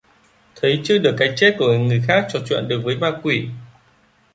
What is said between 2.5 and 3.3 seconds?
được với ma